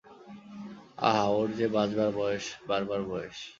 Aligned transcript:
আহা, 0.99 1.25
ওর 1.37 1.49
যে 1.59 1.67
বাঁচবার 1.75 2.09
বয়েস, 2.17 2.45
বাড়বার 2.67 3.01
বয়েস। 3.03 3.37